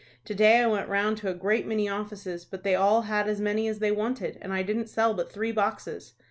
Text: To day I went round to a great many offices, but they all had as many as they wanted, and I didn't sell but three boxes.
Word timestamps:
To 0.25 0.33
day 0.33 0.59
I 0.61 0.65
went 0.65 0.89
round 0.89 1.17
to 1.17 1.29
a 1.29 1.33
great 1.35 1.67
many 1.67 1.87
offices, 1.87 2.43
but 2.43 2.63
they 2.63 2.73
all 2.73 3.03
had 3.03 3.27
as 3.27 3.39
many 3.39 3.67
as 3.67 3.77
they 3.77 3.91
wanted, 3.91 4.39
and 4.41 4.51
I 4.51 4.63
didn't 4.63 4.89
sell 4.89 5.13
but 5.13 5.31
three 5.31 5.51
boxes. 5.51 6.13